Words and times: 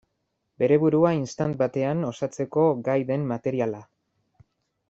Bere 0.63 0.77
burua 0.83 1.11
istant 1.17 1.53
batean 1.59 2.01
osatzeko 2.09 2.65
gai 2.91 2.99
den 3.13 3.29
materiala. 3.33 3.87